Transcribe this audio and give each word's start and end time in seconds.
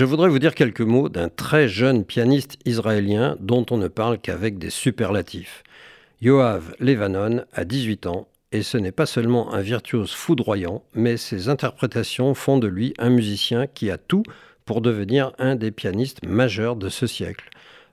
Je 0.00 0.06
voudrais 0.06 0.30
vous 0.30 0.38
dire 0.38 0.54
quelques 0.54 0.80
mots 0.80 1.10
d'un 1.10 1.28
très 1.28 1.68
jeune 1.68 2.06
pianiste 2.06 2.56
israélien 2.64 3.36
dont 3.38 3.66
on 3.70 3.76
ne 3.76 3.86
parle 3.86 4.18
qu'avec 4.18 4.56
des 4.56 4.70
superlatifs. 4.70 5.62
Yoav 6.22 6.74
Levanon 6.80 7.44
a 7.52 7.66
18 7.66 8.06
ans 8.06 8.26
et 8.50 8.62
ce 8.62 8.78
n'est 8.78 8.92
pas 8.92 9.04
seulement 9.04 9.52
un 9.52 9.60
virtuose 9.60 10.12
foudroyant, 10.12 10.82
mais 10.94 11.18
ses 11.18 11.50
interprétations 11.50 12.32
font 12.32 12.56
de 12.56 12.66
lui 12.66 12.94
un 12.96 13.10
musicien 13.10 13.66
qui 13.66 13.90
a 13.90 13.98
tout 13.98 14.22
pour 14.64 14.80
devenir 14.80 15.32
un 15.38 15.54
des 15.54 15.70
pianistes 15.70 16.24
majeurs 16.24 16.76
de 16.76 16.88
ce 16.88 17.06
siècle. 17.06 17.50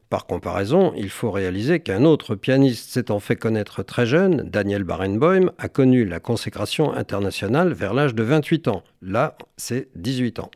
Par 0.10 0.28
comparaison, 0.28 0.94
il 0.96 1.10
faut 1.10 1.32
réaliser 1.32 1.82
qu'un 1.82 2.06
autre 2.06 2.36
pianiste 2.36 2.90
s'étant 2.90 3.20
fait 3.20 3.36
connaître 3.36 3.84
très 3.84 4.06
jeune, 4.06 4.50
Daniel 4.50 4.86
Barenboim, 4.86 5.52
a 5.58 5.68
connu 5.68 6.06
la 6.06 6.22
consécration 6.22 6.94
internationale 6.94 7.74
vers 7.74 7.94
l'âge 7.94 8.16
de 8.16 8.24
28 8.24 8.70
ans. 8.70 8.84
Là, 9.02 9.38
c'est 9.58 9.90
18 9.98 10.40
ans. 10.40 10.52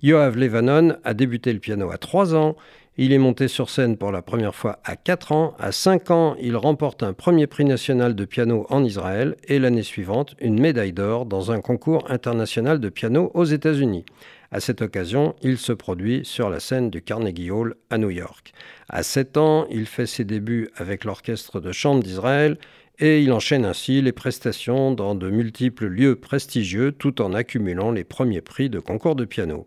Yoav 0.00 0.36
Levanon 0.36 0.96
a 1.02 1.12
débuté 1.12 1.52
le 1.52 1.58
piano 1.58 1.90
à 1.90 1.98
3 1.98 2.36
ans. 2.36 2.54
Il 2.96 3.12
est 3.12 3.18
monté 3.18 3.48
sur 3.48 3.68
scène 3.68 3.96
pour 3.96 4.12
la 4.12 4.22
première 4.22 4.54
fois 4.54 4.78
à 4.84 4.94
4 4.94 5.32
ans. 5.32 5.54
À 5.58 5.72
5 5.72 6.10
ans, 6.12 6.36
il 6.40 6.56
remporte 6.56 7.02
un 7.02 7.12
premier 7.12 7.48
prix 7.48 7.64
national 7.64 8.14
de 8.14 8.24
piano 8.24 8.64
en 8.70 8.84
Israël 8.84 9.36
et 9.48 9.58
l'année 9.58 9.82
suivante, 9.82 10.36
une 10.40 10.60
médaille 10.60 10.92
d'or 10.92 11.26
dans 11.26 11.50
un 11.50 11.60
concours 11.60 12.08
international 12.10 12.78
de 12.78 12.88
piano 12.88 13.32
aux 13.34 13.44
États-Unis. 13.44 14.04
À 14.52 14.60
cette 14.60 14.82
occasion, 14.82 15.34
il 15.42 15.58
se 15.58 15.72
produit 15.72 16.24
sur 16.24 16.48
la 16.48 16.60
scène 16.60 16.90
du 16.90 17.02
Carnegie 17.02 17.50
Hall 17.50 17.74
à 17.90 17.98
New 17.98 18.10
York. 18.10 18.52
À 18.88 19.02
7 19.02 19.36
ans, 19.36 19.66
il 19.68 19.86
fait 19.86 20.06
ses 20.06 20.24
débuts 20.24 20.70
avec 20.76 21.04
l'Orchestre 21.04 21.60
de 21.60 21.72
chambre 21.72 22.04
d'Israël 22.04 22.56
et 23.00 23.22
il 23.22 23.32
enchaîne 23.32 23.64
ainsi 23.64 24.02
les 24.02 24.12
prestations 24.12 24.92
dans 24.92 25.14
de 25.14 25.30
multiples 25.30 25.86
lieux 25.86 26.16
prestigieux 26.16 26.92
tout 26.92 27.22
en 27.22 27.32
accumulant 27.32 27.92
les 27.92 28.04
premiers 28.04 28.40
prix 28.40 28.68
de 28.68 28.80
concours 28.80 29.14
de 29.14 29.24
piano. 29.24 29.66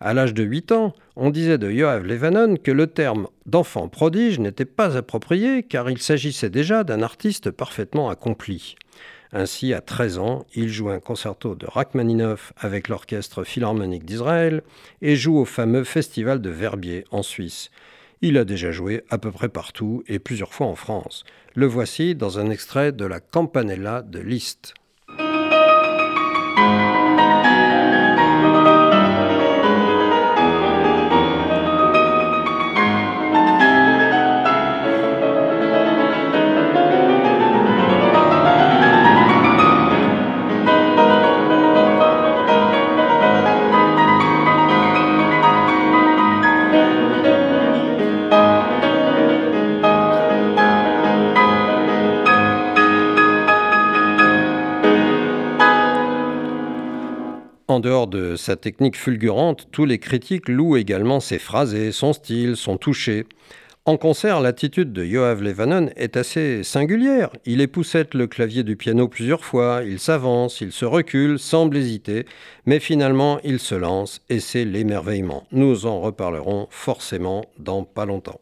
À 0.00 0.14
l'âge 0.14 0.32
de 0.32 0.44
8 0.44 0.72
ans, 0.72 0.94
on 1.16 1.30
disait 1.30 1.58
de 1.58 1.70
Yoav 1.70 2.04
Levanon 2.04 2.56
que 2.56 2.70
le 2.70 2.86
terme 2.86 3.26
d'enfant 3.46 3.88
prodige 3.88 4.38
n'était 4.38 4.64
pas 4.64 4.96
approprié 4.96 5.64
car 5.64 5.90
il 5.90 5.98
s'agissait 5.98 6.50
déjà 6.50 6.84
d'un 6.84 7.02
artiste 7.02 7.50
parfaitement 7.50 8.08
accompli. 8.08 8.76
Ainsi, 9.32 9.74
à 9.74 9.80
13 9.80 10.18
ans, 10.18 10.46
il 10.54 10.68
joue 10.68 10.88
un 10.88 11.00
concerto 11.00 11.54
de 11.54 11.66
Rachmaninoff 11.66 12.52
avec 12.56 12.88
l'Orchestre 12.88 13.44
Philharmonique 13.44 14.04
d'Israël 14.04 14.62
et 15.02 15.16
joue 15.16 15.36
au 15.36 15.44
fameux 15.44 15.84
Festival 15.84 16.40
de 16.40 16.48
Verbier 16.48 17.04
en 17.10 17.22
Suisse. 17.22 17.70
Il 18.20 18.36
a 18.36 18.44
déjà 18.44 18.72
joué 18.72 19.04
à 19.10 19.18
peu 19.18 19.30
près 19.30 19.48
partout 19.48 20.02
et 20.08 20.18
plusieurs 20.18 20.52
fois 20.52 20.66
en 20.66 20.74
France. 20.74 21.24
Le 21.54 21.66
voici 21.66 22.16
dans 22.16 22.40
un 22.40 22.50
extrait 22.50 22.90
de 22.90 23.04
la 23.04 23.20
Campanella 23.20 24.02
de 24.02 24.18
Liszt. 24.18 24.74
En 57.70 57.80
dehors 57.80 58.06
de 58.06 58.34
sa 58.34 58.56
technique 58.56 58.96
fulgurante, 58.96 59.68
tous 59.72 59.84
les 59.84 59.98
critiques 59.98 60.48
louent 60.48 60.78
également 60.78 61.20
ses 61.20 61.38
phrasés, 61.38 61.92
son 61.92 62.14
style, 62.14 62.56
son 62.56 62.78
toucher. 62.78 63.26
En 63.84 63.98
concert, 63.98 64.40
l'attitude 64.40 64.94
de 64.94 65.04
Yoav 65.04 65.42
Levanon 65.42 65.90
est 65.94 66.16
assez 66.16 66.64
singulière. 66.64 67.28
Il 67.44 67.60
époussette 67.60 68.14
le 68.14 68.26
clavier 68.26 68.62
du 68.62 68.76
piano 68.76 69.06
plusieurs 69.06 69.44
fois, 69.44 69.82
il 69.84 69.98
s'avance, 69.98 70.62
il 70.62 70.72
se 70.72 70.86
recule, 70.86 71.38
semble 71.38 71.76
hésiter, 71.76 72.24
mais 72.64 72.80
finalement 72.80 73.38
il 73.44 73.58
se 73.58 73.74
lance 73.74 74.22
et 74.30 74.40
c'est 74.40 74.64
l'émerveillement. 74.64 75.44
Nous 75.52 75.84
en 75.84 76.00
reparlerons 76.00 76.68
forcément 76.70 77.44
dans 77.58 77.84
pas 77.84 78.06
longtemps. 78.06 78.40